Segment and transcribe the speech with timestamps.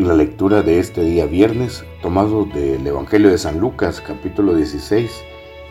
[0.00, 5.10] La lectura de este día viernes, tomado del Evangelio de San Lucas, capítulo 16,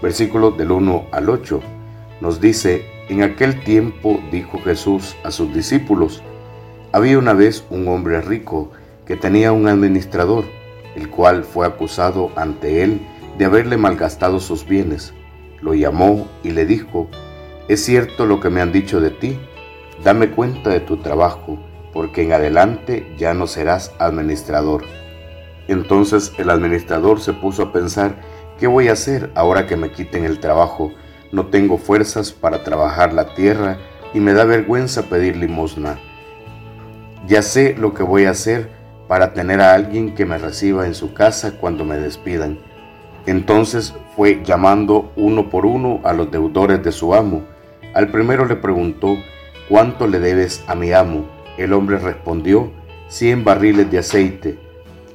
[0.04, 1.60] versículos del 1 al 8,
[2.22, 6.22] nos dice, en aquel tiempo dijo Jesús a sus discípulos,
[6.92, 8.70] había una vez un hombre rico
[9.08, 10.46] que tenía un administrador,
[10.96, 13.02] el cual fue acusado ante él
[13.40, 15.12] de haberle malgastado sus bienes.
[15.60, 17.08] Lo llamó y le dijo,
[17.68, 19.40] es cierto lo que me han dicho de ti,
[20.04, 21.58] dame cuenta de tu trabajo
[21.94, 24.84] porque en adelante ya no serás administrador.
[25.68, 28.16] Entonces el administrador se puso a pensar,
[28.60, 30.92] ¿qué voy a hacer ahora que me quiten el trabajo?
[31.32, 33.78] No tengo fuerzas para trabajar la tierra
[34.14, 36.00] y me da vergüenza pedir limosna.
[37.28, 38.72] Ya sé lo que voy a hacer
[39.08, 42.60] para tener a alguien que me reciba en su casa cuando me despidan.
[43.26, 47.44] Entonces fue llamando uno por uno a los deudores de su amo.
[47.94, 49.18] Al primero le preguntó,
[49.68, 51.39] ¿cuánto le debes a mi amo?
[51.60, 52.72] El hombre respondió,
[53.10, 54.58] cien barriles de aceite.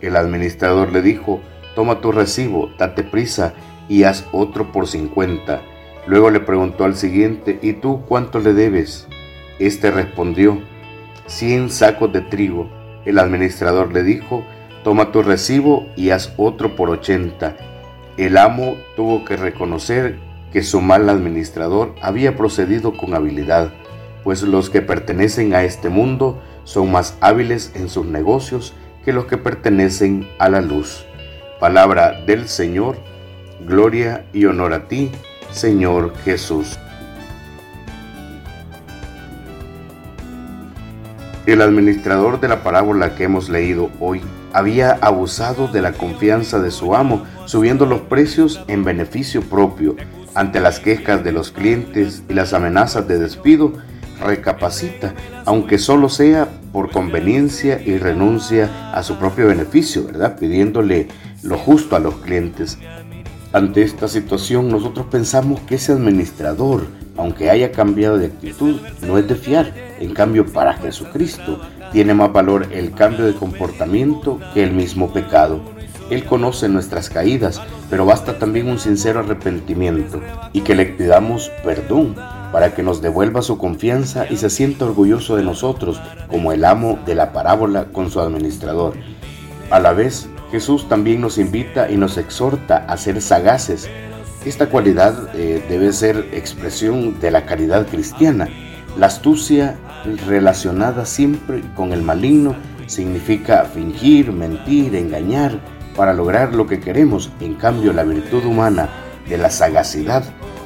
[0.03, 1.41] El administrador le dijo,
[1.75, 3.55] toma tu recibo, date prisa
[3.89, 5.63] y haz otro por cincuenta.
[6.07, 9.09] Luego le preguntó al siguiente, ¿y tú cuánto le debes?
[9.59, 10.61] Este respondió,
[11.25, 12.69] cien sacos de trigo.
[13.07, 14.45] El administrador le dijo,
[14.83, 17.57] toma tu recibo y haz otro por ochenta.
[18.19, 20.19] El amo tuvo que reconocer
[20.53, 23.73] que su mal administrador había procedido con habilidad
[24.25, 29.27] pues los que pertenecen a este mundo son más hábiles en sus negocios que los
[29.27, 31.05] que pertenecen a la luz.
[31.61, 32.97] Palabra del Señor,
[33.67, 35.13] gloria y honor a ti,
[35.51, 36.79] Señor Jesús.
[41.47, 44.23] El administrador de la parábola que hemos leído hoy
[44.55, 49.97] había abusado de la confianza de su amo, subiendo los precios en beneficio propio.
[50.35, 53.75] Ante las quejas de los clientes y las amenazas de despido,
[54.25, 60.37] recapacita, aunque solo sea por conveniencia y renuncia a su propio beneficio, ¿verdad?
[60.39, 61.09] Pidiéndole
[61.43, 62.79] lo justo a los clientes.
[63.53, 66.87] Ante esta situación nosotros pensamos que ese administrador,
[67.17, 69.73] aunque haya cambiado de actitud, no es de fiar.
[70.01, 71.61] En cambio, para Jesucristo
[71.93, 75.61] tiene más valor el cambio de comportamiento que el mismo pecado.
[76.11, 80.21] Él conoce nuestras caídas, pero basta también un sincero arrepentimiento
[80.53, 82.17] y que le pidamos perdón
[82.55, 87.01] para que nos devuelva su confianza y se sienta orgulloso de nosotros como el amo
[87.05, 88.95] de la parábola con su administrador.
[89.73, 93.91] A la vez, Jesús también nos invita y nos exhorta a ser sagaces.
[94.45, 98.49] Esta cualidad eh, debe ser expresión de la caridad cristiana.
[98.97, 99.77] La astucia
[100.25, 102.55] relacionada siempre con el maligno
[102.87, 105.59] significa fingir, mentir, engañar
[105.97, 107.33] para lograr lo que queremos.
[107.41, 108.91] En cambio, la virtud humana
[109.29, 110.23] de la sagacidad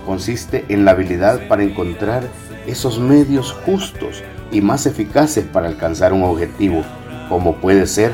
[0.09, 2.23] consiste en la habilidad para encontrar
[2.67, 6.83] esos medios justos y más eficaces para alcanzar un objetivo,
[7.29, 8.13] como puede ser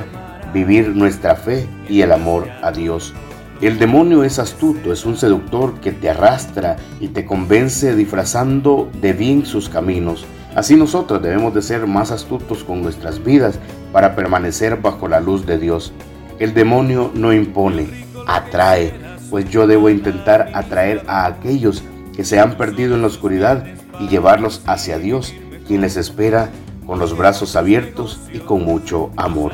[0.53, 3.15] vivir nuestra fe y el amor a Dios.
[3.61, 9.13] El demonio es astuto, es un seductor que te arrastra y te convence disfrazando de
[9.13, 10.27] bien sus caminos.
[10.57, 13.61] Así nosotros debemos de ser más astutos con nuestras vidas
[13.93, 15.93] para permanecer bajo la luz de Dios.
[16.41, 17.87] El demonio no impone,
[18.27, 19.04] atrae,
[19.35, 21.83] pues yo debo intentar atraer a aquellos
[22.15, 23.65] que se han perdido en la oscuridad
[23.99, 25.35] y llevarlos hacia Dios,
[25.67, 26.51] quien les espera
[26.87, 29.51] con los brazos abiertos y con mucho amor.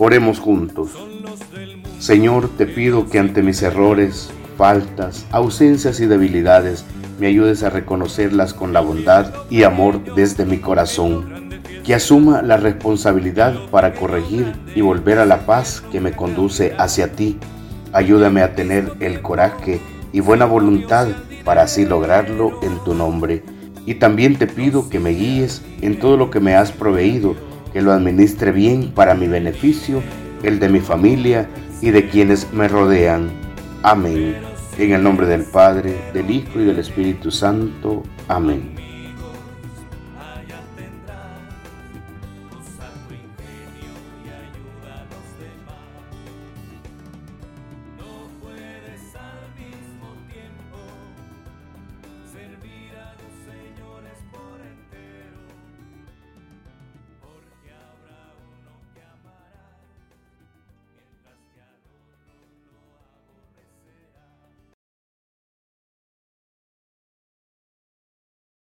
[0.00, 0.90] Oremos juntos.
[2.00, 6.84] Señor, te pido que ante mis errores, faltas, ausencias y debilidades,
[7.20, 11.39] me ayudes a reconocerlas con la bondad y amor desde mi corazón
[11.90, 17.10] que asuma la responsabilidad para corregir y volver a la paz que me conduce hacia
[17.10, 17.36] ti.
[17.92, 19.80] Ayúdame a tener el coraje
[20.12, 21.08] y buena voluntad
[21.44, 23.42] para así lograrlo en tu nombre.
[23.86, 27.34] Y también te pido que me guíes en todo lo que me has proveído,
[27.72, 30.00] que lo administre bien para mi beneficio,
[30.44, 31.48] el de mi familia
[31.82, 33.32] y de quienes me rodean.
[33.82, 34.36] Amén.
[34.78, 38.04] En el nombre del Padre, del Hijo y del Espíritu Santo.
[38.28, 38.89] Amén.